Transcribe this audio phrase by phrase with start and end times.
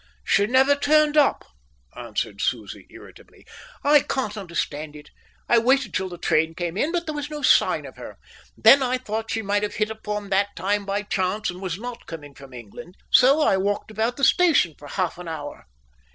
[0.23, 1.45] "She never turned up,"
[1.95, 3.45] answered Susie irritably.
[3.83, 5.11] "I can't understand it.
[5.47, 8.17] I waited till the train came in, but there was no sign of her.
[8.57, 12.07] Then I thought she might have hit upon that time by chance and was not
[12.07, 15.67] coming from England, so I walked about the station for half an hour."